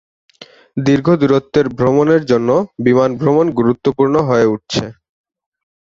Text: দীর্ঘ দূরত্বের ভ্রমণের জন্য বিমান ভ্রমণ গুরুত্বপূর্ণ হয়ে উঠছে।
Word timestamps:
দীর্ঘ 0.77 1.07
দূরত্বের 1.21 1.65
ভ্রমণের 1.77 2.23
জন্য 2.25 2.49
বিমান 2.85 3.09
ভ্রমণ 3.19 3.45
গুরুত্বপূর্ণ 3.59 4.15
হয়ে 4.27 4.49
উঠছে। 4.53 4.85